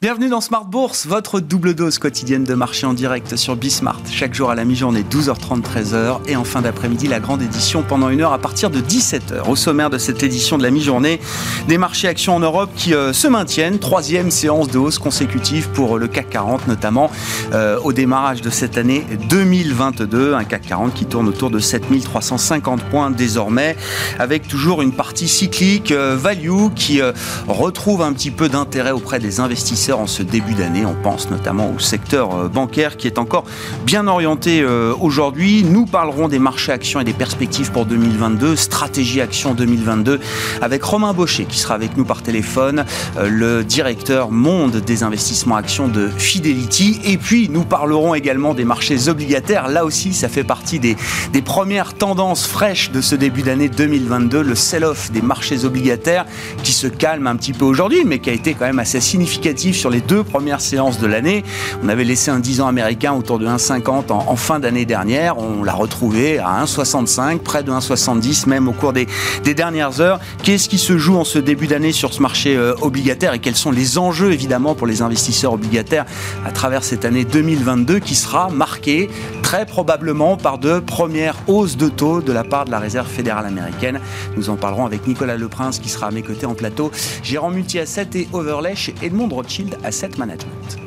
[0.00, 4.00] Bienvenue dans Smart Bourse, votre double dose quotidienne de marché en direct sur Bismart.
[4.08, 6.20] Chaque jour à la mi-journée, 12h30, 13h.
[6.28, 9.48] Et en fin d'après-midi, la grande édition pendant une heure à partir de 17h.
[9.48, 11.18] Au sommaire de cette édition de la mi-journée,
[11.66, 13.80] des marchés actions en Europe qui euh, se maintiennent.
[13.80, 17.10] Troisième séance de hausse consécutive pour le CAC 40, notamment
[17.52, 20.34] euh, au démarrage de cette année 2022.
[20.34, 23.76] Un CAC 40 qui tourne autour de 7350 points désormais,
[24.20, 27.00] avec toujours une partie cyclique, euh, value, qui
[27.48, 30.84] retrouve un petit peu d'intérêt auprès des investisseurs en ce début d'année.
[30.84, 33.44] On pense notamment au secteur euh, bancaire qui est encore
[33.84, 35.64] bien orienté euh, aujourd'hui.
[35.64, 40.20] Nous parlerons des marchés actions et des perspectives pour 2022, stratégie action 2022,
[40.60, 42.84] avec Romain Baucher qui sera avec nous par téléphone,
[43.16, 47.00] euh, le directeur monde des investissements actions de Fidelity.
[47.04, 49.68] Et puis nous parlerons également des marchés obligataires.
[49.68, 50.96] Là aussi, ça fait partie des,
[51.32, 56.26] des premières tendances fraîches de ce début d'année 2022, le sell-off des marchés obligataires
[56.62, 59.77] qui se calme un petit peu aujourd'hui, mais qui a été quand même assez significatif
[59.78, 61.44] sur les deux premières séances de l'année.
[61.82, 65.38] On avait laissé un 10 ans américain autour de 1,50 en, fin d'année dernière.
[65.38, 69.06] On l'a retrouvé à 1,65, près de 1,70 même au cours des,
[69.54, 70.20] dernières heures.
[70.42, 73.56] Qu'est-ce qui se joue en ce début d'année sur ce marché euh, obligataire et quels
[73.56, 76.04] sont les enjeux évidemment pour les investisseurs obligataires
[76.44, 79.08] à travers cette année 2022 qui sera marquée
[79.42, 83.46] très probablement par de premières hausses de taux de la part de la Réserve fédérale
[83.46, 84.00] américaine.
[84.36, 86.90] Nous en parlerons avec Nicolas Leprince qui sera à mes côtés en plateau,
[87.22, 90.78] gérant multi-asset et overlay Edmond Rothschild Asset Management.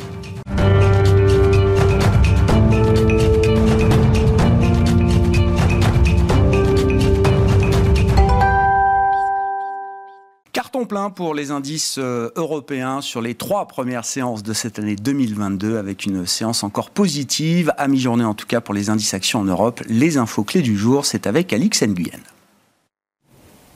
[10.54, 14.96] Carton plein pour les indices euh, européens sur les trois premières séances de cette année
[14.96, 19.40] 2022 avec une séance encore positive à mi-journée en tout cas pour les indices actions
[19.40, 19.82] en Europe.
[19.88, 22.20] Les infos clés du jour, c'est avec Alix Nguyen.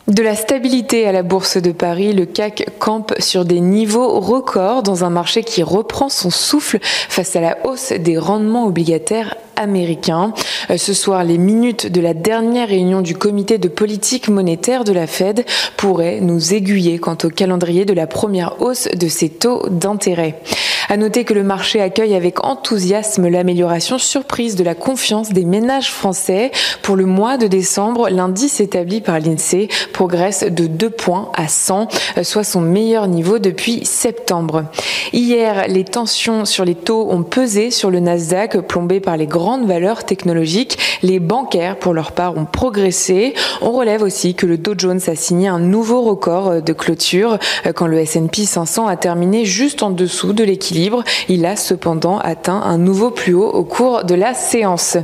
[0.08, 4.84] De la stabilité à la Bourse de Paris, le CAC campe sur des niveaux records
[4.84, 10.34] dans un marché qui reprend son souffle face à la hausse des rendements obligataires américains.
[10.70, 14.92] Euh, ce soir, les minutes de la dernière réunion du comité de politique monétaire de
[14.92, 15.46] la Fed
[15.78, 20.40] pourraient nous aiguiller quant au calendrier de la première hausse de ces taux d'intérêt.
[20.88, 25.90] À noter que le marché accueille avec enthousiasme l'amélioration surprise de la confiance des ménages
[25.90, 26.52] français.
[26.84, 31.88] Pour le mois de décembre, l'indice établi par l'INSEE progresse de 2 points à 100,
[32.22, 34.66] soit son meilleur niveau depuis septembre.
[35.12, 39.68] Hier, les tensions sur les taux ont pesé sur le Nasdaq, plombé par les grandes
[39.68, 40.80] valeurs technologiques.
[41.04, 43.36] Les bancaires, pour leur part, ont progressé.
[43.62, 47.38] On relève aussi que le Dow Jones a signé un nouveau record de clôture
[47.76, 52.62] quand le S&P 500 a terminé juste en dessous de l'équilibre il a cependant atteint
[52.62, 54.98] un nouveau plus haut au cours de la séance.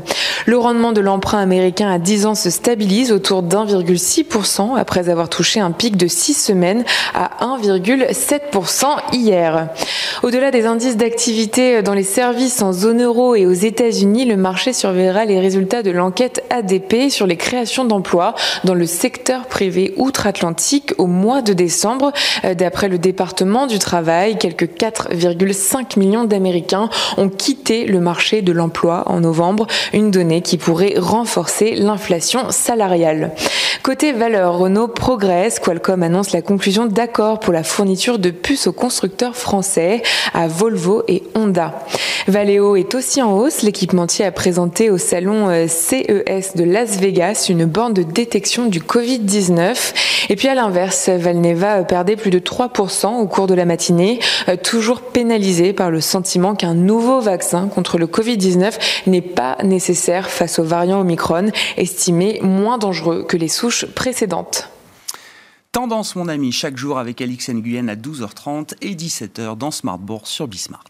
[0.46, 5.60] Le rendement de l'emprunt américain à 10 ans se stabilise autour d'1,6% après avoir touché
[5.60, 9.70] un pic de 6 semaines à 1,7% hier.
[10.24, 14.72] Au-delà des indices d'activité dans les services en zone euro et aux États-Unis, le marché
[14.72, 18.34] surveillera les résultats de l'enquête ADP sur les créations d'emplois
[18.64, 22.14] dans le secteur privé outre-Atlantique au mois de décembre.
[22.56, 28.54] D'après le département du travail, quelques 4,5 5 millions d'Américains ont quitté le marché de
[28.54, 33.32] l'emploi en novembre, une donnée qui pourrait renforcer l'inflation salariale.
[33.84, 35.60] Côté valeur, Renault progresse.
[35.60, 40.04] Qualcomm annonce la conclusion d'accords pour la fourniture de puces aux constructeurs français
[40.34, 41.74] à Volvo et Honda.
[42.28, 43.62] Valeo est aussi en hausse.
[43.62, 48.80] L'équipementier a présenté au salon euh, CES de Las Vegas une borne de détection du
[48.80, 49.94] Covid-19.
[50.30, 54.56] Et puis à l'inverse, Valneva perdait plus de 3% au cours de la matinée, euh,
[54.56, 58.74] toujours pénalisé par le sentiment qu'un nouveau vaccin contre le Covid-19
[59.08, 64.70] n'est pas nécessaire face aux variants Omicron, estimés moins dangereux que les souches précédentes.
[65.72, 70.48] Tendance, mon ami, chaque jour avec Alix Nguyen à 12h30 et 17h dans Smart sur
[70.48, 70.84] Bismart.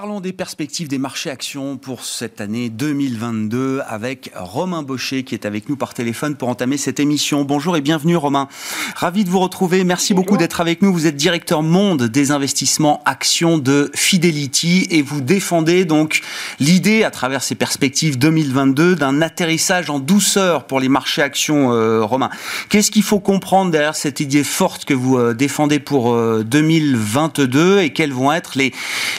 [0.00, 5.44] Parlons des perspectives des marchés actions pour cette année 2022 avec Romain Baucher qui est
[5.44, 7.44] avec nous par téléphone pour entamer cette émission.
[7.44, 8.48] Bonjour et bienvenue Romain.
[8.96, 9.84] Ravi de vous retrouver.
[9.84, 10.90] Merci beaucoup d'être avec nous.
[10.90, 16.22] Vous êtes directeur monde des investissements actions de Fidelity et vous défendez donc
[16.60, 22.02] l'idée à travers ces perspectives 2022 d'un atterrissage en douceur pour les marchés actions euh,
[22.02, 22.30] Romain.
[22.70, 27.82] Qu'est-ce qu'il faut comprendre derrière cette idée forte que vous euh, défendez pour 2022 euh,
[27.82, 28.72] et quels vont être les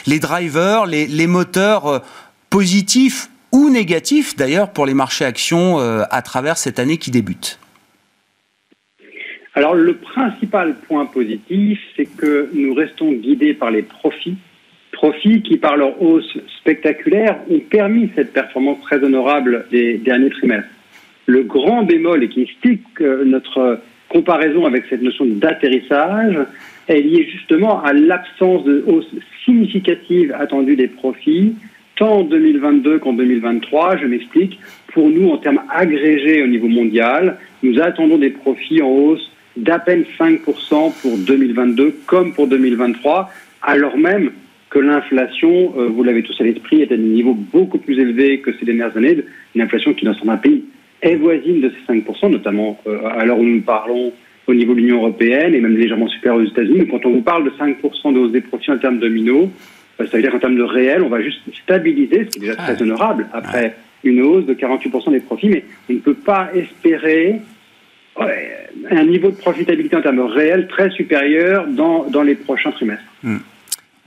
[0.06, 1.98] les drivers les, moteurs euh,
[2.50, 7.58] positifs ou négatifs d'ailleurs pour les marchés actions euh, à travers cette année qui débute
[9.54, 14.36] Alors le principal point positif, c'est que nous restons guidés par les profits
[14.92, 20.68] Profits qui, par leur hausse spectaculaire, ont permis cette performance très honorable des derniers trimestres.
[21.26, 23.80] Le grand bémol et qui explique notre
[24.10, 26.38] comparaison avec cette notion d'atterrissage
[26.92, 29.10] est liée justement à l'absence de hausse
[29.44, 31.54] significative attendue des profits,
[31.96, 33.98] tant en 2022 qu'en 2023.
[33.98, 34.58] Je m'explique.
[34.92, 39.78] Pour nous, en termes agrégés au niveau mondial, nous attendons des profits en hausse d'à
[39.78, 43.30] peine 5% pour 2022 comme pour 2023,
[43.62, 44.32] alors même
[44.70, 48.40] que l'inflation, euh, vous l'avez tous à l'esprit, est à des niveaux beaucoup plus élevés
[48.40, 49.18] que ces dernières années,
[49.54, 50.64] une inflation qui dans certains pays
[51.02, 54.12] est voisine de ces 5%, notamment euh, à l'heure où nous parlons
[54.46, 56.86] au niveau de l'Union européenne et même légèrement supérieur aux États-Unis.
[56.90, 59.50] Quand on vous parle de 5% de hausse des profits en termes de nominaux,
[60.00, 62.48] euh, ça veut dire qu'en termes de réel, on va juste stabiliser, ce qui est
[62.48, 66.50] déjà très honorable, après une hausse de 48% des profits, mais on ne peut pas
[66.54, 67.40] espérer
[68.18, 73.04] un niveau de profitabilité en termes réels très supérieur dans, dans les prochains trimestres.
[73.22, 73.38] Hmm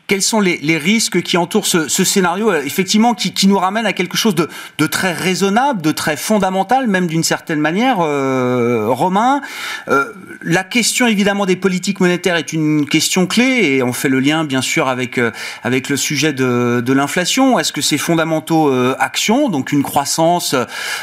[0.07, 4.17] quels sont les, risques qui entourent ce, scénario, euh, effectivement, qui, nous ramène à quelque
[4.17, 9.41] chose de, très raisonnable, de très fondamental, même d'une certaine manière, euh, Romain.
[9.87, 10.05] Euh,
[10.41, 14.43] la question, évidemment, des politiques monétaires est une question clé, et on fait le lien,
[14.43, 15.19] bien sûr, avec,
[15.63, 17.59] avec le sujet de, l'inflation.
[17.59, 20.55] Est-ce que ces fondamentaux actions, donc une croissance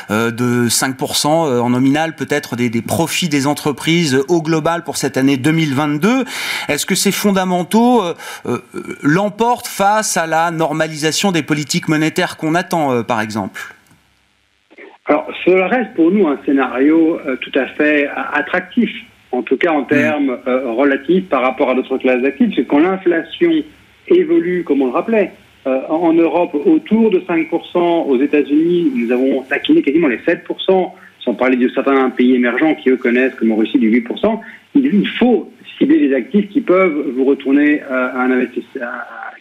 [0.08, 5.36] de 5% en nominal, peut-être des, des profits des entreprises au global pour cette année
[5.36, 6.24] 2022,
[6.68, 8.02] est-ce que ces fondamentaux
[9.02, 13.60] l'emporte face à la normalisation des politiques monétaires qu'on attend, euh, par exemple
[15.06, 18.90] Alors, cela reste pour nous un scénario euh, tout à fait attractif,
[19.30, 20.48] en tout cas en termes mm.
[20.48, 22.52] euh, relatifs par rapport à d'autres classes d'actifs.
[22.56, 23.50] C'est quand l'inflation
[24.08, 25.32] évolue, comme on le rappelait,
[25.64, 30.90] en Europe autour de 5%, aux États-Unis, nous avons taquiné quasiment les 7%,
[31.20, 34.40] sans parler de certains pays émergents qui eux connaissent, comme en Russie, du 8%.
[34.74, 35.52] Il faut
[35.82, 38.82] cibler les actifs qui peuvent vous retourner euh, un investissement,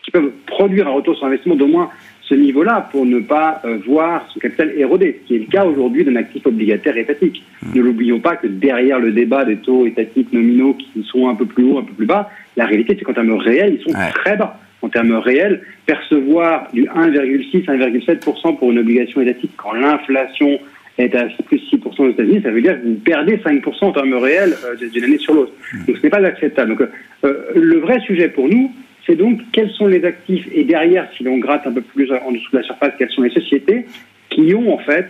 [0.04, 1.90] qui peuvent produire un retour sur investissement d'au moins
[2.24, 5.66] ce niveau-là pour ne pas euh, voir son capital érodé, ce qui est le cas
[5.66, 7.44] aujourd'hui d'un actif obligataire étatique.
[7.62, 7.76] Mmh.
[7.76, 11.46] Ne l'oublions pas que derrière le débat des taux étatiques nominaux qui sont un peu
[11.46, 14.38] plus hauts, un peu plus bas, la réalité c'est qu'en termes réels, ils sont très
[14.38, 14.60] bas.
[14.84, 20.60] En termes réels, percevoir du 1,6, 1,7% pour une obligation étatique quand l'inflation
[21.01, 24.13] est à plus 6% aux États-Unis, ça veut dire que vous perdez 5% en termes
[24.13, 25.53] réels euh, d'une année sur l'autre.
[25.74, 25.86] Hmm.
[25.86, 26.75] Donc ce n'est pas acceptable.
[26.75, 26.88] Donc
[27.24, 28.71] euh, le vrai sujet pour nous,
[29.06, 32.31] c'est donc quels sont les actifs et derrière, si l'on gratte un peu plus en
[32.31, 33.86] dessous de la surface, quelles sont les sociétés
[34.30, 35.09] qui ont en fait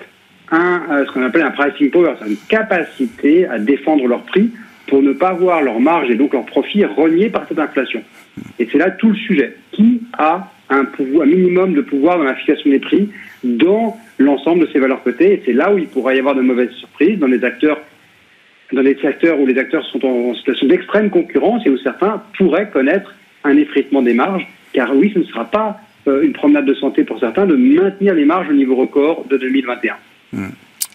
[0.51, 4.51] un, euh, ce qu'on appelle un pricing power, c'est une capacité à défendre leur prix
[4.87, 8.03] pour ne pas voir leur marge et donc leur profit reniés par cette inflation.
[8.59, 9.55] Et c'est là tout le sujet.
[9.71, 10.87] Qui a un,
[11.25, 13.09] minimum de pouvoir dans la fixation des prix
[13.43, 15.33] dans l'ensemble de ces valeurs cotées.
[15.33, 17.79] Et c'est là où il pourrait y avoir de mauvaises surprises dans les acteurs
[18.71, 23.13] dans secteurs où les acteurs sont en situation d'extrême concurrence et où certains pourraient connaître
[23.43, 25.77] un effritement des marges, car oui, ce ne sera pas
[26.07, 29.37] euh, une promenade de santé pour certains de maintenir les marges au niveau record de
[29.37, 29.95] 2021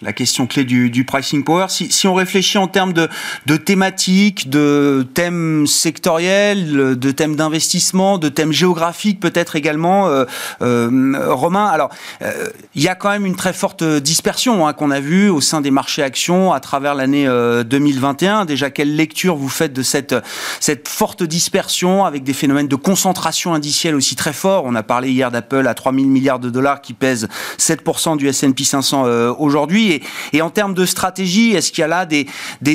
[0.01, 1.67] la question clé du, pricing power.
[1.69, 8.51] Si, on réfléchit en termes de, thématiques, de thèmes sectoriels, de thèmes d'investissement, de thèmes
[8.51, 10.25] géographiques peut-être également, euh,
[10.61, 11.89] euh, Romain, alors
[12.21, 15.41] euh, il y a quand même une très forte dispersion hein, qu'on a vue au
[15.41, 17.27] sein des marchés actions à travers l'année
[17.65, 18.45] 2021.
[18.45, 20.15] Déjà, quelle lecture vous faites de cette,
[20.59, 24.63] cette forte dispersion avec des phénomènes de concentration indicielle aussi très forts?
[24.65, 28.63] On a parlé hier d'Apple à 3000 milliards de dollars qui pèse 7% du S&P
[28.63, 29.05] 500
[29.39, 29.86] aujourd'hui.
[30.33, 32.25] Et, en termes de stratégie, est-ce qu'il y a là des,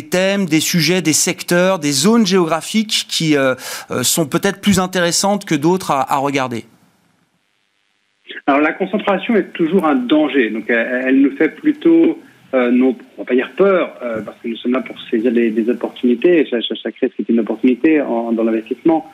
[0.08, 3.54] thèmes, des sujets, des secteurs, des zones géographiques qui euh,
[3.90, 6.64] euh, sont peut-être plus intéressantes que d'autres à, regarder?
[8.46, 12.18] Alors la concentration est toujours un danger, donc elle, nous fait plutôt,
[12.54, 15.68] euh, non, on va pas dire peur, parce que nous sommes là pour saisir des,
[15.68, 19.10] opportunités, chaque, chaque est une opportunité dans l'investissement,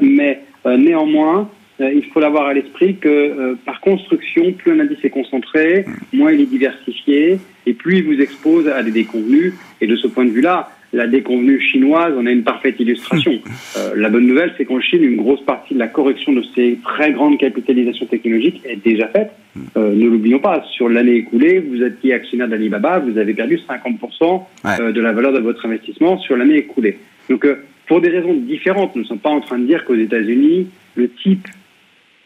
[0.00, 4.98] mais néanmoins, euh, il faut l'avoir à l'esprit que euh, par construction, plus un indice
[5.04, 9.54] est concentré, moins il est diversifié, et plus il vous expose à des déconvenus.
[9.80, 13.38] Et de ce point de vue-là, la déconvenue chinoise en est une parfaite illustration.
[13.76, 16.78] Euh, la bonne nouvelle, c'est qu'en Chine, une grosse partie de la correction de ces
[16.82, 19.30] très grandes capitalisations technologiques est déjà faite.
[19.76, 25.00] ne l'oublions pas, sur l'année écoulée, vous étiez actionnaire d'Alibaba, vous avez perdu 50% de
[25.00, 26.98] la valeur de votre investissement sur l'année écoulée.
[27.28, 27.46] Donc,
[27.86, 31.10] pour des raisons différentes, nous ne sommes pas en train de dire qu'aux États-Unis, le
[31.10, 31.46] type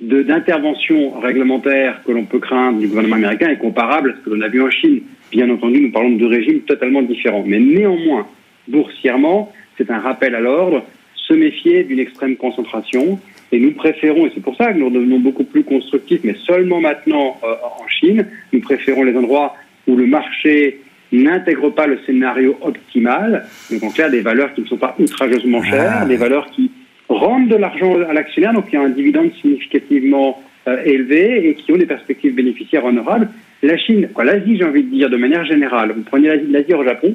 [0.03, 4.43] d'intervention réglementaire que l'on peut craindre du gouvernement américain est comparable à ce que l'on
[4.43, 5.03] a vu en Chine.
[5.31, 7.45] Bien entendu, nous parlons de deux régimes totalement différents.
[7.47, 8.27] Mais néanmoins,
[8.67, 13.21] boursièrement, c'est un rappel à l'ordre, se méfier d'une extrême concentration.
[13.53, 16.81] Et nous préférons, et c'est pour ça que nous devenons beaucoup plus constructifs, mais seulement
[16.81, 19.55] maintenant euh, en Chine, nous préférons les endroits
[19.87, 20.81] où le marché
[21.13, 25.63] n'intègre pas le scénario optimal, donc en clair des valeurs qui ne sont pas outrageusement
[25.63, 26.07] chères, ah.
[26.07, 26.71] des valeurs qui
[27.15, 30.43] rendent de l'argent à l'actionnaire, donc qui ont un dividende significativement
[30.85, 33.29] élevé et qui ont des perspectives bénéficiaires honorables.
[33.63, 37.15] La Chine, l'Asie, j'ai envie de dire, de manière générale, vous prenez l'Asie au Japon,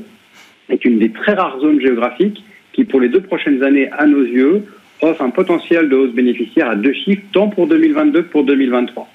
[0.69, 4.23] est une des très rares zones géographiques qui, pour les deux prochaines années, à nos
[4.23, 4.63] yeux,
[5.01, 9.07] offre un potentiel de hausse bénéficiaire à deux chiffres, tant pour 2022 que pour 2023.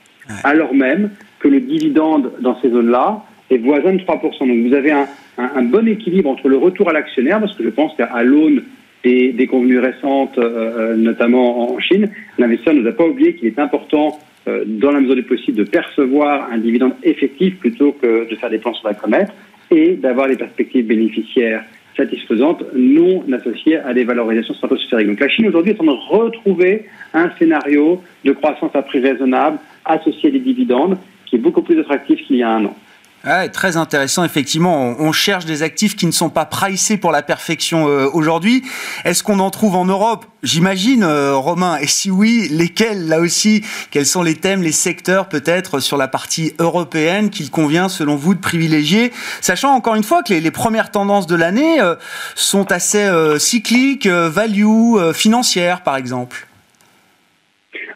[0.45, 1.11] Alors même
[1.41, 4.39] que le dividende dans ces zones-là est voisin de 3%.
[4.47, 5.07] Donc vous avez un,
[5.39, 8.63] un, bon équilibre entre le retour à l'actionnaire, parce que je pense qu'à l'aune
[9.05, 13.49] des, des convenues récentes, euh, notamment en Chine, l'investisseur ne nous a pas oublié qu'il
[13.49, 14.19] est important,
[14.49, 18.51] euh, dans la mesure du possible, de percevoir un dividende effectif plutôt que de faire
[18.51, 19.31] des plans sur la comète
[19.71, 21.65] et d'avoir les perspectives bénéficiaires
[21.97, 25.09] satisfaisantes non associées à des valorisations stratosphériques.
[25.09, 29.01] Donc la Chine aujourd'hui est en train de retrouver un scénario de croissance à prix
[29.01, 32.77] raisonnable associé à des dividendes qui est beaucoup plus attractif qu'il y a un an.
[33.25, 34.97] Ah, très intéressant, effectivement.
[34.99, 38.65] On cherche des actifs qui ne sont pas pricés pour la perfection euh, aujourd'hui.
[39.05, 40.27] Est-ce qu'on en trouve en Europe?
[40.43, 41.77] J'imagine, euh, Romain.
[41.77, 46.09] Et si oui, lesquels Là aussi, quels sont les thèmes, les secteurs peut-être sur la
[46.09, 49.13] partie européenne qu'il convient, selon vous, de privilégier?
[49.41, 51.95] Sachant encore une fois que les, les premières tendances de l'année euh,
[52.35, 56.49] sont assez cycliques, value, financières, par exemple.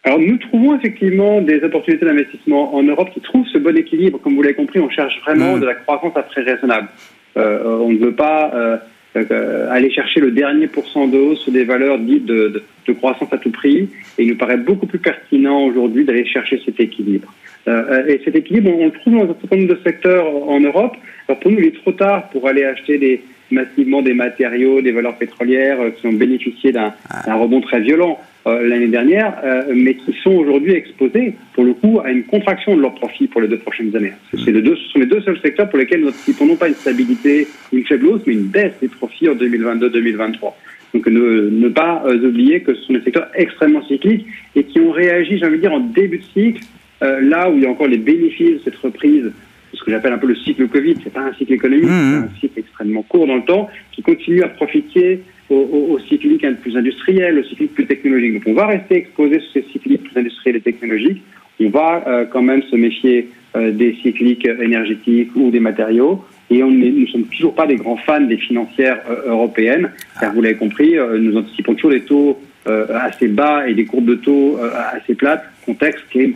[0.04, 4.20] Alors nous trouvons effectivement des opportunités d'investissement en Europe qui trouvent ce bon équilibre.
[4.20, 5.60] Comme vous l'avez compris, on cherche vraiment mm.
[5.60, 6.88] de la croissance à prix raisonnable.
[7.36, 8.76] Euh, on ne veut pas euh,
[9.16, 13.38] euh, aller chercher le dernier pourcent de hausse des valeurs dites de, de, croissance à
[13.38, 13.88] tout prix.
[14.18, 17.32] Et il nous paraît beaucoup plus pertinent aujourd'hui d'aller chercher cet équilibre.
[17.66, 20.96] et cet équilibre, on, le trouve dans un certain nombre de secteurs en Europe.
[21.28, 24.92] Alors pour nous, il est trop tard pour aller acheter des, massivement des matériaux, des
[24.92, 26.92] valeurs pétrolières qui ont bénéficié d'un
[27.26, 28.18] rebond très violent.
[28.46, 32.76] Euh, l'année dernière, euh, mais qui sont aujourd'hui exposés, pour le coup, à une contraction
[32.76, 34.12] de leurs profits pour les deux prochaines années.
[34.30, 36.74] C'est les deux, ce sont les deux seuls secteurs pour lesquels nous n'ont pas une
[36.74, 40.52] stabilité, une faible hausse, mais une baisse des profits en 2022-2023.
[40.94, 44.78] Donc ne, ne pas euh, oublier que ce sont des secteurs extrêmement cycliques et qui
[44.78, 46.62] ont réagi, j'ai envie de dire, en début de cycle,
[47.00, 49.32] là où il y a encore les bénéfices de cette reprise
[49.72, 50.96] ce que j'appelle un peu le cycle Covid.
[51.02, 52.10] C'est pas un cycle économique, mmh.
[52.10, 55.98] c'est un cycle extrêmement court dans le temps qui continue à profiter au, au, au
[56.00, 58.34] cyclique un peu plus industriel, au cyclique plus technologique.
[58.34, 61.22] Donc on va rester exposé sur ces cycliques plus industriels et technologiques.
[61.60, 66.24] On va euh, quand même se méfier euh, des cycliques énergétiques ou des matériaux.
[66.50, 70.32] Et on nous ne sommes toujours pas des grands fans des financières euh, européennes, car
[70.32, 74.58] vous l'avez compris, nous anticipons toujours des taux assez bas et des courbes de taux
[74.92, 76.34] assez plates, contexte qui est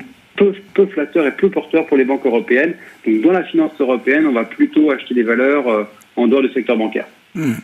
[0.74, 2.74] peu, flatteur et peu porteur pour les banques européennes.
[3.06, 6.76] Donc dans la finance européenne, on va plutôt acheter des valeurs en dehors du secteur
[6.76, 7.06] bancaire.
[7.34, 7.54] Hmm.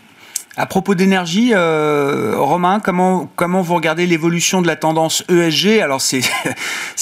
[0.59, 6.01] À propos d'énergie, euh, Romain, comment comment vous regardez l'évolution de la tendance ESG Alors
[6.01, 6.23] c'est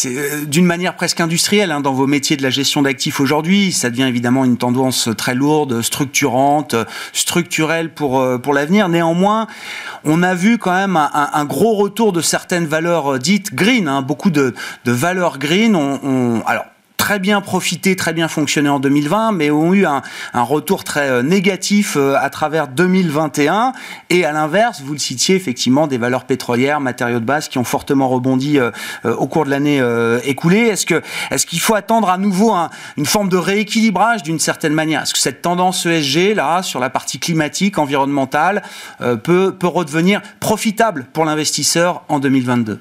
[0.07, 3.71] euh, d'une manière presque industrielle hein, dans vos métiers de la gestion d'actifs aujourd'hui.
[3.71, 6.75] Ça devient évidemment une tendance très lourde, structurante,
[7.13, 8.89] structurelle pour euh, pour l'avenir.
[8.89, 9.47] Néanmoins,
[10.03, 13.87] on a vu quand même un, un, gros retour de certaines valeurs dites green.
[13.87, 14.53] Hein, beaucoup de,
[14.85, 15.77] de valeurs green.
[15.77, 16.65] On, on, alors
[17.05, 20.01] très bien profité, très bien fonctionné en 2020, mais ont eu un,
[20.33, 23.75] retour très euh, négatif euh, à travers 2021.
[24.09, 27.65] Et à l'inverse, vous le citiez effectivement, des valeurs pétrolières, matériaux de base qui ont
[27.65, 28.71] fortement rebondi euh,
[29.05, 29.83] au cours de l'année
[30.25, 30.69] écoulée.
[30.69, 35.03] Est-ce qu'il faut attendre à nouveau un, une forme de rééquilibrage d'une certaine manière?
[35.03, 38.63] Est-ce que cette tendance ESG là sur la partie climatique, environnementale,
[39.23, 42.81] peut peut redevenir profitable pour l'investisseur en 2022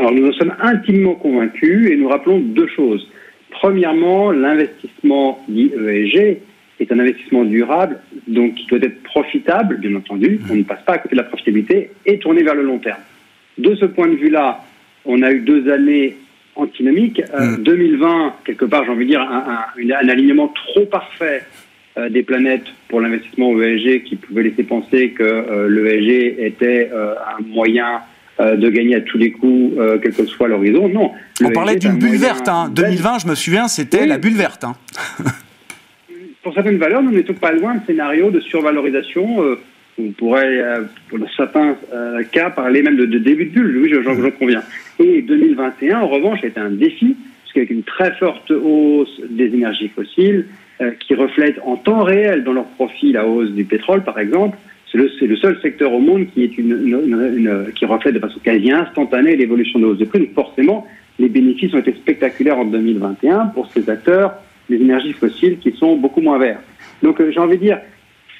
[0.00, 3.06] alors nous en sommes intimement convaincus et nous rappelons deux choses.
[3.50, 6.38] Premièrement, l'investissement dit ESG
[6.80, 10.94] est un investissement durable, donc qui doit être profitable, bien entendu, on ne passe pas
[10.94, 13.00] à côté de la profitabilité, et tourné vers le long terme.
[13.58, 14.64] De ce point de vue-là,
[15.04, 16.16] on a eu deux années
[16.56, 17.22] antinomiques.
[17.58, 18.32] 2020, mmh.
[18.46, 21.42] quelque part, j'ai envie de dire, un, un, alignement trop parfait
[21.98, 27.14] euh, des planètes pour l'investissement ESG qui pouvait laisser penser que euh, l'ESG était euh,
[27.36, 28.00] un moyen
[28.40, 30.88] euh, de gagner à tous les coups, euh, quel que soit l'horizon.
[30.88, 31.12] Non.
[31.44, 32.48] On parlait d'une bulle verte.
[32.48, 32.70] Hein.
[32.74, 34.64] 2020, je me souviens, c'était la bulle verte.
[34.64, 34.76] Hein.
[36.42, 39.42] pour certaines valeurs, nous n'étions pas loin de scénario de survalorisation.
[39.42, 39.56] Euh,
[39.98, 40.62] on pourrait,
[41.10, 41.76] pour certains
[42.32, 43.76] cas, parler même de, début de bulle.
[43.82, 44.30] Oui, j'en mmh.
[44.38, 44.62] conviens.
[44.98, 49.88] Et 2021, en revanche, a été un défi, puisqu'avec une très forte hausse des énergies
[49.88, 50.46] fossiles,
[51.00, 54.56] qui reflète en temps réel dans leur profit la hausse du pétrole, par exemple,
[54.92, 56.50] c'est le, seul secteur au monde qui,
[57.82, 60.20] reflète de façon quasi instantanée l'évolution de hausse de prix.
[60.20, 60.86] Donc forcément,
[61.18, 64.34] les bénéfices ont été spectaculaires en 2021 pour ces acteurs
[64.68, 66.60] des énergies fossiles qui sont beaucoup moins verts.
[67.02, 67.78] Donc euh, j'ai envie de dire,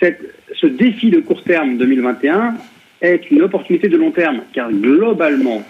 [0.00, 2.54] ce défi de court terme 2021
[3.00, 5.62] est une opportunité de long terme, car globalement,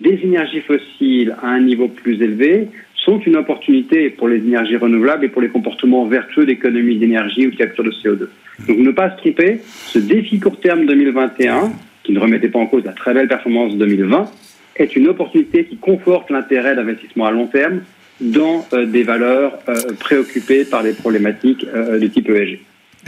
[0.00, 2.68] des énergies fossiles à un niveau plus élevé
[3.04, 7.50] sont une opportunité pour les énergies renouvelables et pour les comportements vertueux d'économie d'énergie ou
[7.50, 8.28] de capture de CO2.
[8.66, 12.66] Donc ne pas se tromper, ce défi court terme 2021 qui ne remettait pas en
[12.66, 14.30] cause la très belle performance de 2020,
[14.76, 17.80] est une opportunité qui conforte l'intérêt d'investissement à long terme
[18.20, 19.58] dans des valeurs
[20.00, 22.60] préoccupées par des problématiques de type ESG.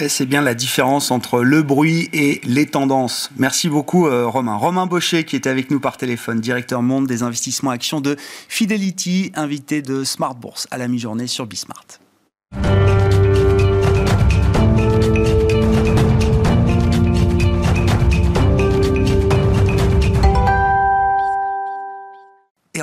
[0.09, 3.31] C'est bien la différence entre le bruit et les tendances.
[3.37, 4.57] Merci beaucoup Romain.
[4.57, 8.17] Romain Baucher qui était avec nous par téléphone, directeur monde des investissements actions de
[8.49, 11.87] Fidelity, invité de Smart Bourse à la mi-journée sur Bismart.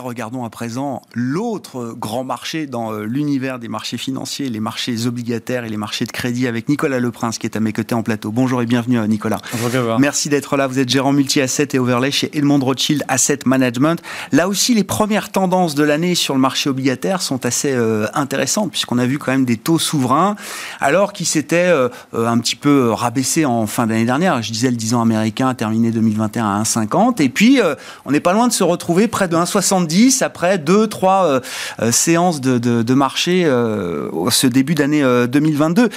[0.03, 5.63] Regardons à présent l'autre grand marché dans euh, l'univers des marchés financiers, les marchés obligataires
[5.65, 8.31] et les marchés de crédit avec Nicolas Leprince qui est à mes côtés en plateau.
[8.31, 9.39] Bonjour et bienvenue euh, Nicolas.
[9.61, 9.99] Bonjour.
[9.99, 10.67] Merci d'être là.
[10.67, 14.01] Vous êtes gérant multi-asset et overlay chez Edmond Rothschild Asset Management.
[14.31, 18.71] Là aussi, les premières tendances de l'année sur le marché obligataire sont assez euh, intéressantes
[18.71, 20.35] puisqu'on a vu quand même des taux souverains
[20.79, 21.71] alors qu'ils s'étaient
[22.13, 24.41] un petit peu rabaissés en fin d'année dernière.
[24.41, 27.59] Je disais le 10 ans américain a terminé 2021 à 1,50 et puis
[28.05, 31.39] on n'est pas loin de se retrouver près de 1,70 après deux, trois euh,
[31.81, 35.89] euh, séances de, marché euh, ce début d'année 2022.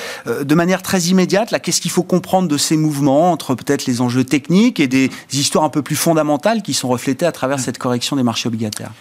[0.42, 4.00] de manière très immédiate, là, qu'est-ce qu'il faut comprendre de ces mouvements entre peut-être les
[4.00, 7.78] enjeux techniques et des histoires un peu plus fondamentales qui sont reflétées à travers cette
[7.78, 8.92] correction des marchés obligataires?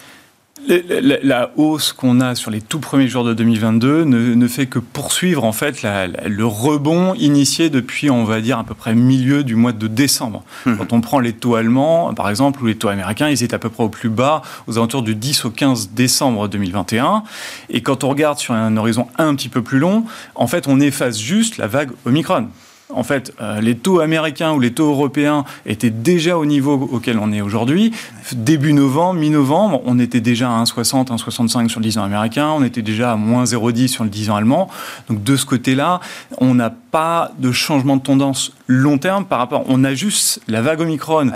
[0.67, 5.43] La, hausse qu'on a sur les tout premiers jours de 2022 ne, fait que poursuivre
[5.43, 9.71] en fait le rebond initié depuis, on va dire, à peu près milieu du mois
[9.71, 10.43] de décembre.
[10.65, 10.77] Mmh.
[10.77, 13.59] Quand on prend les taux allemands, par exemple, ou les taux américains, ils étaient à
[13.59, 17.23] peu près au plus bas, aux alentours du 10 au 15 décembre 2021.
[17.69, 20.05] Et quand on regarde sur un horizon un petit peu plus long,
[20.35, 22.47] en fait, on efface juste la vague Omicron.
[22.95, 27.19] En fait, euh, les taux américains ou les taux européens étaient déjà au niveau auquel
[27.19, 27.91] on est aujourd'hui.
[28.33, 32.63] Début novembre, mi-novembre, on était déjà à 1,60, 1,65 sur le 10 ans américain, on
[32.63, 34.69] était déjà à moins 0,10 sur le 10 ans allemand.
[35.09, 35.99] Donc de ce côté-là,
[36.37, 39.65] on n'a pas de changement de tendance long terme par rapport.
[39.67, 41.31] On a juste la vague Omicron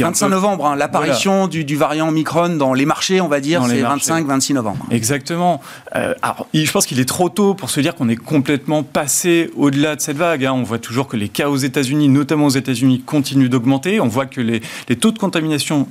[0.00, 4.54] 25 novembre, hein, l'apparition du, variant Omicron dans les marchés, on va dire, c'est 25-26
[4.54, 4.86] novembre.
[4.90, 5.60] Exactement.
[5.96, 9.50] Euh, alors, je pense qu'il est trop tôt pour se dire qu'on est complètement passé
[9.56, 10.44] au-delà de cette vague.
[10.44, 10.52] Hein.
[10.52, 14.00] On voit toujours que les cas aux États-Unis, notamment aux États-Unis, continuent d'augmenter.
[14.00, 14.60] On voit que les,
[14.96, 15.88] taux de contamination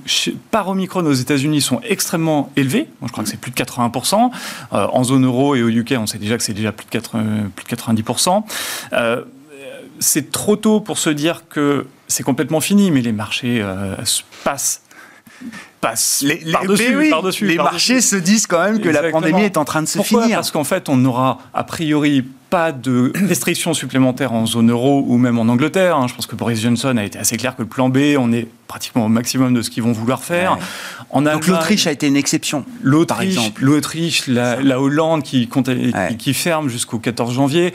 [0.51, 2.87] par Omicron aux États-Unis sont extrêmement élevés.
[3.03, 4.29] je crois que c'est plus de 80%.
[4.73, 6.99] Euh, en zone euro et au UK, on sait déjà que c'est déjà plus de,
[6.99, 8.43] 90%.
[8.93, 9.23] Euh,
[10.01, 13.95] c'est trop tôt pour se dire que c'est complètement fini, mais les marchés euh,
[14.43, 14.81] passent
[15.79, 17.47] passent les, par-dessus.
[17.47, 20.23] les marchés se disent quand même que la pandémie est en train de se Pourquoi
[20.23, 20.37] finir.
[20.37, 25.17] Parce qu'en fait, on n'aura a priori pas de restrictions supplémentaires en zone euro ou
[25.17, 25.95] même en Angleterre.
[25.95, 26.07] Hein.
[26.07, 28.47] Je pense que Boris Johnson a été assez clair que le plan B, on est
[28.67, 30.57] pratiquement au maximum de ce qu'ils vont vouloir faire.
[31.13, 35.49] Donc l'Autriche a été une exception, L'Autriche, l'Autriche, la, Hollande qui,
[36.17, 37.73] qui, ferme jusqu'au 14 janvier.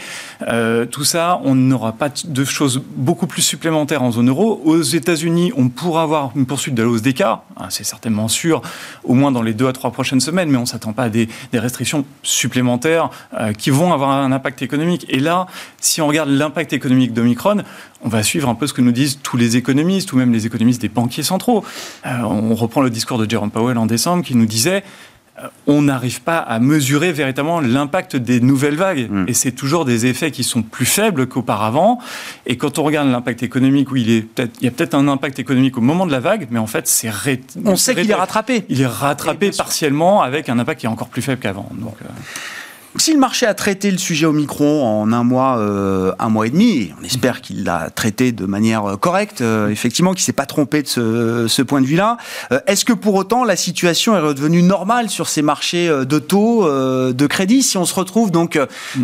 [0.49, 4.63] Euh, tout ça, on n'aura pas de choses beaucoup plus supplémentaires en zone euro.
[4.65, 7.43] Aux États-Unis, on pourra avoir une poursuite de la hausse des cas.
[7.59, 8.63] Hein, c'est certainement sûr,
[9.05, 11.09] au moins dans les deux à trois prochaines semaines, mais on ne s'attend pas à
[11.11, 15.07] des, restrictions supplémentaires euh, qui vont avoir un impact économique.
[15.09, 15.47] Et là,
[15.81, 17.63] si on regarde l'impact économique d'Omicron,
[18.03, 20.45] on va suivre un peu ce que nous disent tous les économistes, ou même les
[20.47, 21.65] économistes des banquiers centraux.
[22.05, 24.85] Euh, on reprend le discours de Jerome Powell en décembre qui nous disait
[25.39, 29.11] euh, on n'arrive pas à mesurer véritablement l'impact des nouvelles vagues.
[29.11, 29.25] Mm.
[29.29, 31.99] Et c'est toujours des effets qui sont plus faibles qu'auparavant.
[32.47, 35.09] Et quand on regarde l'impact économique, oui, il, est peut il y a peut-être un
[35.09, 37.11] impact économique au moment de la vague, mais en fait, c'est...
[37.65, 38.65] On sait qu'il est rattrapé.
[38.69, 41.69] Il est rattrapé partiellement avec un impact qui est encore plus faible qu'avant.
[41.73, 42.09] Donc, euh,
[42.99, 46.51] si le marché a traité le sujet Omicron en un mois, euh, un mois et
[46.51, 50.47] demi, on espère qu'il l'a traité de manière euh, correcte, euh, effectivement, qu'il s'est pas
[50.47, 52.17] trompé de ce, point de vue-là.
[52.67, 57.27] Est-ce que pour autant la situation est redevenue normale sur ces marchés de taux de
[57.27, 57.63] crédit?
[57.63, 58.59] Si on se retrouve donc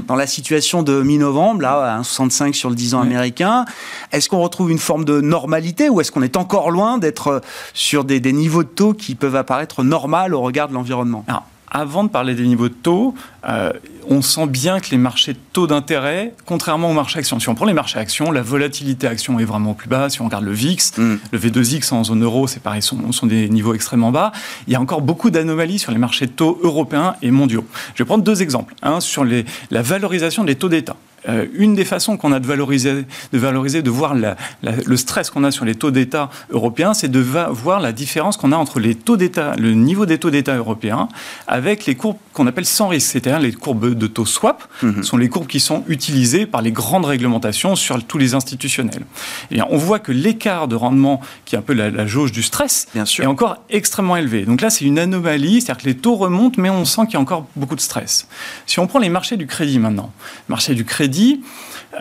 [0.07, 3.65] dans la situation de mi-novembre, là, à 1,65 sur le 10 ans américain
[4.13, 7.41] Est-ce qu'on retrouve une forme de normalité ou est-ce qu'on est encore loin d'être
[7.75, 11.25] sur des, des, niveaux de taux qui peuvent apparaître normaux au regard de l'environnement?
[11.73, 13.15] Avant de parler des niveaux de taux,
[13.49, 13.73] euh,
[14.09, 17.55] on sent bien que les marchés de taux d'intérêt, contrairement aux marchés actions, si on
[17.55, 20.11] prend les marchés actions, la volatilité action est vraiment plus bas.
[20.11, 21.19] Si on regarde le VIX, mm.
[21.33, 24.33] le V2X en zone euro, c'est pareil, sont, sont des niveaux extrêmement bas.
[24.67, 27.65] Il y a encore beaucoup d'anomalies sur les marchés de taux européens et mondiaux.
[27.95, 28.75] Je vais prendre deux exemples.
[28.83, 30.97] Un sur les, la valorisation des taux d'État.
[31.29, 35.45] Euh, une des façons qu'on a de valoriser, de valoriser, de voir le stress qu'on
[35.45, 38.95] a sur les taux d'État européens, c'est de voir la différence qu'on a entre les
[38.95, 41.09] taux d'État, le niveau des taux d'État européens,
[41.47, 45.03] avec les courbes qu'on appelle sans risque, c'est-à-dire les courbes de taux swap, mmh.
[45.03, 49.05] sont les courbes qui sont utilisées par les grandes réglementations sur tous les institutionnels.
[49.51, 52.89] Et on voit que l'écart de rendement, qui est un peu la, jauge du stress,
[52.95, 54.45] est encore extrêmement élevé.
[54.45, 57.17] Donc là, c'est une anomalie, c'est-à-dire que les taux remontent, mais on sent qu'il y
[57.17, 58.27] a encore beaucoup de stress.
[58.67, 60.13] Si on prend les marchés du crédit maintenant,
[60.49, 61.12] marché du crédit,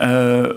[0.00, 0.54] euh,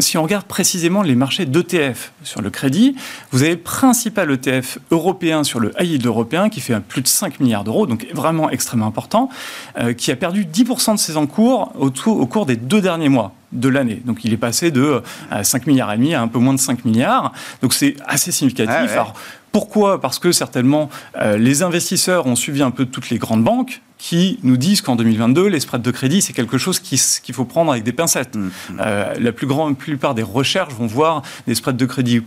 [0.00, 2.96] si on regarde précisément les marchés d'ETF sur le crédit,
[3.32, 7.08] vous avez le principal ETF européen sur le high yield européen qui fait plus de
[7.08, 9.30] 5 milliards d'euros, donc vraiment extrêmement important,
[9.78, 13.32] euh, qui a perdu 10% de ses encours au, au cours des deux derniers mois
[13.52, 14.02] de l'année.
[14.04, 15.02] Donc il est passé de
[15.42, 17.32] 5 euh, milliards et demi à un peu moins de 5 milliards.
[17.62, 18.90] Donc c'est assez significatif.
[18.96, 19.12] Ah
[19.56, 20.02] pourquoi?
[20.02, 24.38] Parce que certainement euh, les investisseurs ont suivi un peu toutes les grandes banques qui
[24.42, 27.82] nous disent qu'en 2022, les spreads de crédit, c'est quelque chose qu'il faut prendre avec
[27.82, 28.36] des pincettes.
[28.36, 28.80] Mmh, mmh.
[28.80, 32.20] Euh, la plus grande plupart des recherches vont voir des spreads de crédit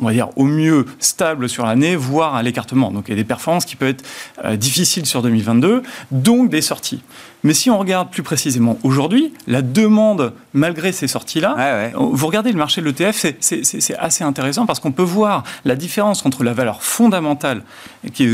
[0.00, 2.90] on va dire au mieux stable sur l'année, voire à l'écartement.
[2.90, 4.04] Donc il y a des performances qui peuvent être
[4.44, 7.04] euh, difficiles sur 2022, donc des sorties.
[7.44, 12.58] Mais si on regarde plus précisément aujourd'hui, la demande, malgré ces sorties-là, vous regardez le
[12.58, 16.82] marché de l'ETF, c'est assez intéressant parce qu'on peut voir la différence entre la valeur
[16.82, 17.62] fondamentale,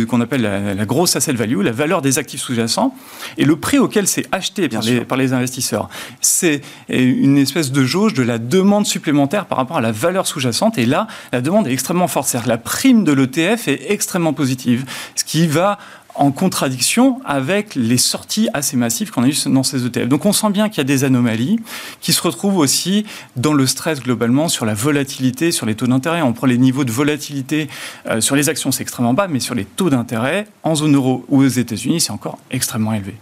[0.09, 2.94] qu'on appelle la, grosse asset value, la valeur des actifs sous-jacents,
[3.38, 5.88] et le prix auquel c'est acheté par les, par les, investisseurs.
[6.21, 10.79] C'est une espèce de jauge de la demande supplémentaire par rapport à la valeur sous-jacente.
[10.79, 12.29] Et là, la demande est extrêmement forte.
[12.29, 15.79] C'est-à-dire la prime de l'ETF est extrêmement positive, ce qui va
[16.18, 20.09] en contradiction avec les sorties assez massives qu'on a eues dans ces ETF.
[20.09, 21.59] Donc on sent bien qu'il y a des anomalies
[22.00, 26.20] qui se retrouvent aussi dans le stress globalement sur la volatilité, sur les taux d'intérêt.
[26.22, 27.68] On prend les niveaux de volatilité
[28.07, 31.24] euh, sur les actions, c'est extrêmement bas, mais sur les taux d'intérêt en zone euro
[31.28, 33.14] ou aux États-Unis, c'est encore extrêmement élevé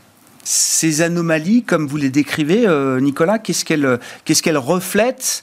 [0.48, 5.42] ces anomalies, comme vous les décrivez, euh, Nicolas, qu'est-ce qu'elles qu'elles reflètent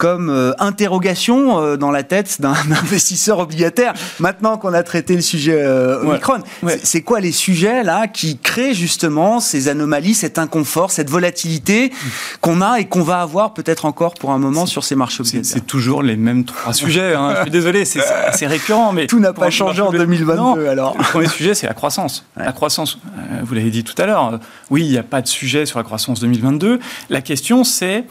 [0.00, 3.92] comme euh, interrogation euh, dans la tête d'un investisseur obligataire.
[4.18, 6.38] Maintenant qu'on a traité le sujet euh, Omicron,
[6.82, 11.92] c'est quoi les sujets là qui créent justement ces anomalies, cet inconfort, cette volatilité
[12.40, 15.52] qu'on a et qu'on va avoir peut-être encore pour un moment sur ces marchés obligataires
[15.52, 17.14] C'est toujours les mêmes trois sujets.
[17.14, 17.34] Hein.
[17.36, 20.66] Je suis désolé, c'est récurrent, mais tout n'a pas changé en 2022.
[20.66, 22.24] alors, le premier sujet, c'est la croissance.
[22.38, 22.98] La croissance,
[23.42, 24.40] vous l'avez dit tout à l'heure.
[24.70, 26.80] Oui, il n'y a pas de sujet sur la croissance 2022.
[27.10, 28.06] La question, c'est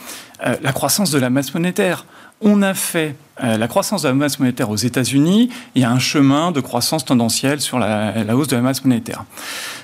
[0.46, 2.06] euh, la croissance de la masse monétaire.
[2.42, 5.92] On a fait euh, la croissance de la masse monétaire aux États-Unis, il y a
[5.92, 9.26] un chemin de croissance tendancielle sur la, hausse de la masse monétaire.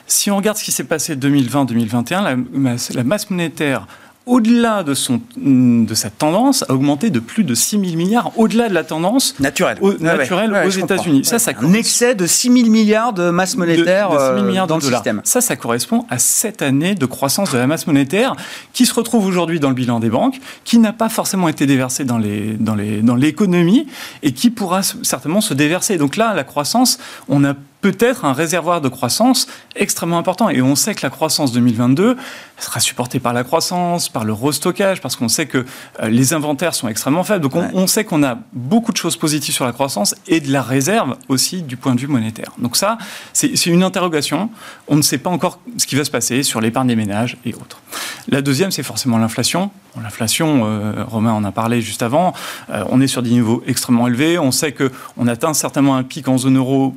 [0.07, 3.87] Si on regarde ce qui s'est passé 2020-2021, la, la masse monétaire
[4.25, 8.69] au-delà de, son, de sa tendance, a augmenté de plus de 6 000 milliards, au-delà
[8.69, 11.25] de la tendance naturelle, naturelle aux États-Unis.
[11.25, 14.67] Ça, ça un excès de 6 000 milliards de masse monétaire de, 6 000 milliards
[14.67, 15.21] dans le système.
[15.23, 18.35] Ça, ça correspond à 7 années de croissance de la masse monétaire
[18.73, 22.03] qui se retrouve aujourd'hui dans le bilan des banques, qui n'a pas forcément été déversé
[22.03, 23.85] dans l'économie dans les, dans
[24.23, 25.97] et qui pourra certainement se déverser.
[25.97, 27.53] Donc là, la croissance, on a
[27.86, 29.45] peut-être un réservoir de croissance
[29.76, 30.50] extrêmement important.
[30.50, 32.17] Et on sait que la croissance 2022
[32.58, 35.60] sera supportée par la croissance, par le restockage, parce qu'on sait que
[36.02, 37.48] euh, les inventaires sont extrêmement faibles.
[37.48, 40.63] Donc on, sait qu'on a beaucoup de choses positives sur la croissance et de la
[40.63, 42.54] réserve aussi du point de vue monétaire.
[42.58, 42.98] Donc ça,
[43.34, 44.50] c'est une interrogation.
[44.88, 47.54] On ne sait pas encore ce qui va se passer sur l'épargne des ménages et
[47.54, 47.80] autres.
[48.29, 49.69] La deuxième, c'est forcément l'inflation.
[50.01, 52.33] L'inflation, euh, Romain en a parlé juste avant,
[52.69, 54.39] euh, on est sur des niveaux extrêmement élevés.
[54.39, 56.95] On sait qu'on atteint certainement un pic en zone euro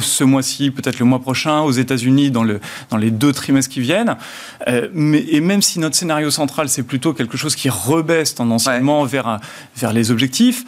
[0.00, 3.80] ce mois-ci, peut-être le mois prochain, aux États-Unis dans, le, dans les deux trimestres qui
[3.80, 4.16] viennent.
[4.66, 9.04] Euh, mais, et même si notre scénario central, c'est plutôt quelque chose qui rebaisse tendanciellement
[9.04, 9.40] vers,
[9.76, 10.64] vers les objectifs,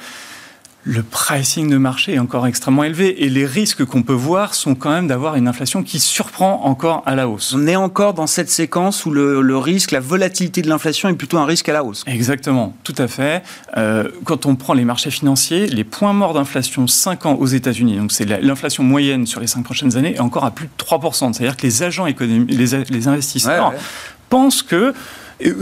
[0.85, 4.75] le pricing de marché est encore extrêmement élevé et les risques qu'on peut voir sont
[4.75, 7.55] quand même d'avoir une inflation qui surprend encore à la hausse.
[7.57, 11.39] On est encore dans cette séquence où le, risque, la volatilité de l'inflation est plutôt
[11.39, 12.05] un risque à la hausse.
[12.07, 13.43] Exactement, tout à fait.
[13.79, 17.97] Euh, quand on prend les marchés financiers, les points morts d'inflation 5 ans aux États-Unis,
[17.97, 21.33] donc c'est l'inflation moyenne sur les 5 prochaines années, est encore à plus de 3%.
[21.33, 23.73] C'est-à-dire que les agents économiques, les, investisseurs
[24.29, 24.93] pensent que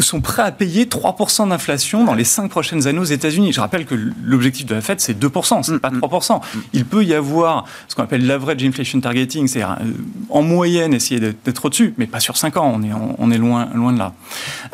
[0.00, 3.52] sont prêts à payer 3% d'inflation dans les 5 prochaines années aux États-Unis.
[3.52, 6.34] Je rappelle que l'objectif de la Fed, c'est 2%, c'est mm, pas 3%.
[6.34, 6.38] Mm.
[6.38, 6.62] Mm.
[6.72, 9.92] Il peut y avoir ce qu'on appelle l'average inflation targeting, c'est-à-dire euh,
[10.30, 13.68] en moyenne essayer d'être au-dessus, mais pas sur 5 ans, on est, on est loin,
[13.74, 14.12] loin de là.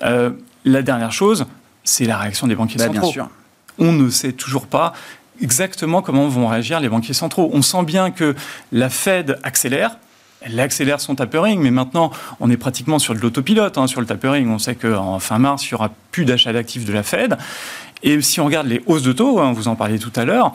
[0.03, 0.31] Euh,
[0.65, 1.47] la dernière chose,
[1.85, 3.03] c'est la réaction des banquiers bah, centraux.
[3.03, 3.29] Bien sûr.
[3.79, 4.93] On ne sait toujours pas
[5.41, 7.51] exactement comment vont réagir les banquiers centraux.
[7.53, 8.35] On sent bien que
[8.73, 9.99] la Fed accélère,
[10.41, 14.07] elle accélère son tapering, mais maintenant, on est pratiquement sur de l'autopilote, hein, sur le
[14.07, 14.49] tapering.
[14.49, 17.37] On sait qu'en fin mars, il n'y aura plus d'achat d'actifs de la Fed.
[18.03, 20.55] Et si on regarde les hausses de taux, hein, vous en parliez tout à l'heure,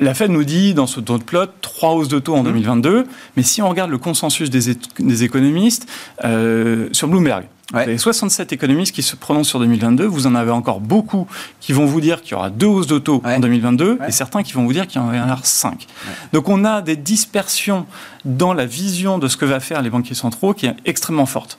[0.00, 3.02] la Fed nous dit dans ce taux de plot trois hausses de taux en 2022,
[3.02, 3.06] mmh.
[3.36, 5.88] mais si on regarde le consensus des, économistes
[6.24, 10.04] euh, sur Bloomberg, vous avez 67 économistes qui se prononcent sur 2022.
[10.04, 11.26] Vous en avez encore beaucoup
[11.60, 14.44] qui vont vous dire qu'il y aura deux hausses de taux en 2022 et certains
[14.44, 15.86] qui vont vous dire qu'il y en aura cinq.
[16.32, 17.86] Donc on a des dispersions
[18.24, 21.58] dans la vision de ce que va faire les banquiers centraux qui est extrêmement forte.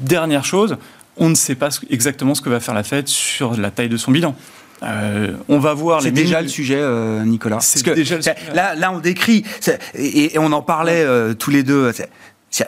[0.00, 0.78] Dernière chose,
[1.16, 3.96] on ne sait pas exactement ce que va faire la Fed sur la taille de
[3.96, 4.34] son bilan.
[4.82, 6.02] Euh, on va voir.
[6.02, 7.56] C'est déjà le sujet, euh, Nicolas.
[7.56, 8.18] Parce que déjà
[8.54, 9.44] là, là, on décrit
[9.94, 11.92] et, on en parlait euh, tous les deux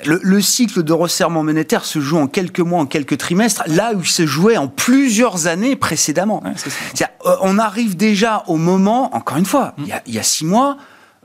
[0.04, 4.00] Le, cycle de resserrement monétaire se joue en quelques mois, en quelques trimestres, là où
[4.00, 6.42] il se jouait en plusieurs années précédemment.
[7.26, 9.84] Euh, on arrive déjà au moment, encore une fois, mmh.
[10.06, 10.76] il, y a, six mois,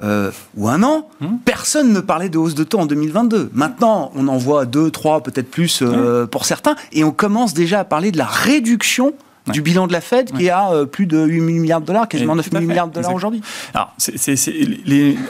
[0.04, 1.28] euh, ou un an, mmh.
[1.44, 3.50] personne ne parlait de hausse de taux en 2022.
[3.54, 7.80] Maintenant, on en voit deux, trois, peut-être plus euh, pour certains, et on commence déjà
[7.80, 9.14] à parler de la réduction
[9.48, 11.86] du bilan de la Fed qui est à euh, plus de 8 000 milliards de
[11.86, 13.42] dollars, quasiment 9 000 milliards de dollars aujourd'hui.
[13.74, 13.94] Alors,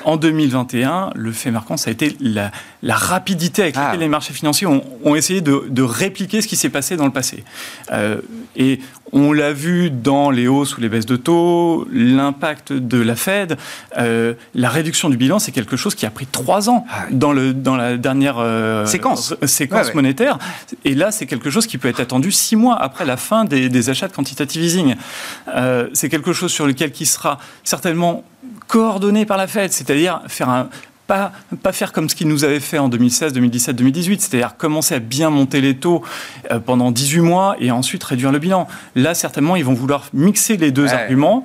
[0.06, 2.52] en 2021, le fait marquant, ça a été la,
[2.84, 3.98] rapidité avec laquelle ah.
[3.98, 7.44] les marchés financiers ont, essayé de, répliquer ce qui s'est passé dans le passé.
[7.92, 8.22] Euh,
[8.56, 8.80] et
[9.14, 13.58] on l'a vu dans les hausses ou les baisses de taux, l'impact de la Fed,
[13.98, 17.34] euh, la réduction du bilan, c'est quelque chose qui a pris trois ans ah dans,
[17.34, 18.38] le, dans la dernière
[18.88, 20.38] séquence, séquence monétaire.
[20.86, 23.70] Et là, c'est quelque chose qui peut être attendu six mois après la fin des,
[23.70, 24.96] des achats de quantitative easing.
[25.56, 28.24] Euh, c'est quelque chose sur lequel qui sera certainement
[28.68, 30.70] coordonné par la Fed, c'est-à-dire faire un,
[31.08, 34.96] pas, pas, faire comme ce qu'ils nous avaient fait en 2016, 2017, 2018, c'est-à-dire commencer
[34.96, 36.04] à bien monter les taux
[36.52, 38.68] euh, pendant 18 mois et ensuite réduire le bilan.
[38.96, 41.44] Là, certainement, ils vont vouloir mixer les deux arguments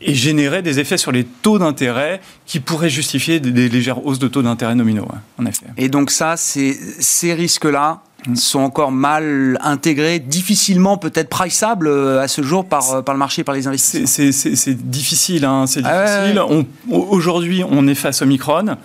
[0.00, 4.28] et générer des effets sur les taux d'intérêt qui pourraient justifier des, légères hausses de
[4.28, 5.06] taux d'intérêt nominaux,
[5.38, 5.66] en effet.
[5.76, 8.02] Et donc ça, ces risques-là.
[8.34, 13.18] Sont encore mal intégrés, difficilement peut-être priceables euh, à ce jour par, euh, par le
[13.18, 16.66] marché, par les investisseurs C'est difficile, hein, c'est ah difficile.
[16.90, 18.76] Aujourd'hui, on est face au Micron.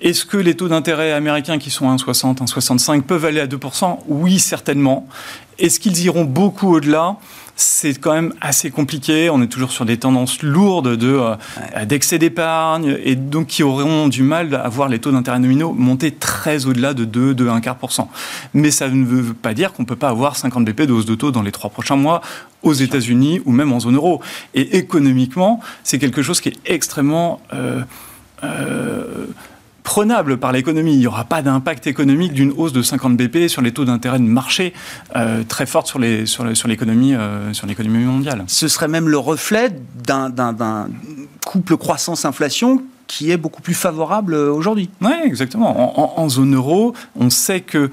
[0.00, 3.98] Est-ce que les taux d'intérêt américains qui sont à 1,60, 1,65 peuvent aller à 2%
[4.08, 5.06] Oui, certainement.
[5.58, 7.16] Est-ce qu'ils iront beaucoup au-delà?
[7.60, 9.28] C'est quand même assez compliqué.
[9.30, 14.08] On est toujours sur des tendances lourdes de euh, d'excès d'épargne et donc qui auront
[14.08, 17.60] du mal à voir les taux d'intérêt nominaux monter très au-delà de 2, 2, 1
[17.60, 17.76] quart
[18.54, 21.06] Mais ça ne veut pas dire qu'on ne peut pas avoir 50 BP de hausse
[21.06, 22.22] de taux dans les trois prochains mois
[22.62, 24.20] aux États-Unis ou même en zone euro.
[24.54, 27.80] Et économiquement, c'est quelque chose qui est extrêmement euh,
[28.42, 29.26] euh,
[29.82, 30.94] prenable par l'économie.
[30.94, 34.18] Il n'y aura pas d'impact économique d'une hausse de 50 BP sur les taux d'intérêt
[34.18, 34.72] de marché
[35.16, 38.44] euh, très forte sur, les, sur, l'économie, euh, sur l'économie mondiale.
[38.46, 39.70] Ce serait même le reflet
[40.04, 40.88] d'un,
[41.44, 44.88] couple croissance-inflation qui est beaucoup plus favorable euh, aujourd'hui.
[45.00, 46.20] Oui, exactement.
[46.20, 47.90] En, zone euro, on sait que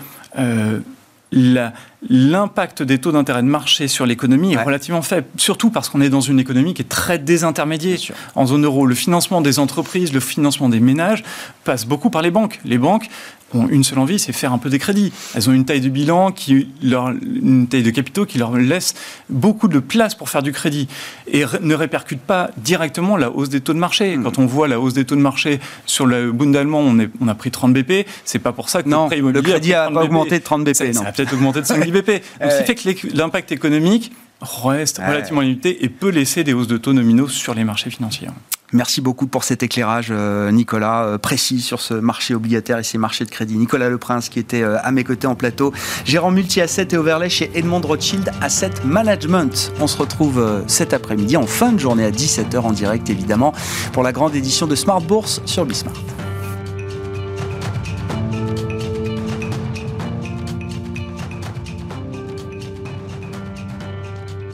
[2.09, 6.09] l'impact des taux d'intérêt de marché sur l'économie est relativement faible, surtout parce qu'on est
[6.09, 7.97] dans une économie qui est très désintermédiée.
[8.35, 11.23] En zone euro, le financement des entreprises, le financement des ménages
[11.63, 12.59] passe beaucoup par les banques.
[12.65, 13.09] Les banques
[13.53, 15.11] ont une seule envie, c'est faire un peu des crédits.
[15.35, 18.93] Elles ont une taille de bilan, qui leur, une taille de capitaux qui leur laisse
[19.29, 20.87] beaucoup de place pour faire du crédit
[21.31, 24.17] et ne répercute pas directement la hausse des taux de marché.
[24.17, 24.23] Mmh.
[24.23, 27.09] Quand on voit la hausse des taux de marché sur le Bund allemand, on, est,
[27.21, 30.03] on a pris 30 BP, c'est pas pour ça que non, le, crédit a, pas
[30.03, 30.75] augmenté de 30 BP.
[30.75, 32.21] Ça, ça a peut-être augmenté de 5 BP.
[32.41, 36.67] Donc, ce qui fait que l'impact économique reste relativement limité et peut laisser des hausses
[36.67, 38.27] de taux nominaux sur les marchés financiers.
[38.73, 42.97] Merci beaucoup pour cet éclairage, euh, Nicolas, euh, précis sur ce marché obligataire et ces
[42.97, 43.55] marchés de crédit.
[43.55, 45.73] Nicolas Leprince qui était euh, à mes côtés en plateau,
[46.03, 49.71] gérant multi-asset et overlay chez Edmond Rothschild Asset Management.
[49.79, 53.53] On se retrouve cet après-midi en fin de journée à 17h en direct évidemment
[53.93, 55.95] pour la grande édition de Smart Bourse sur Bismart.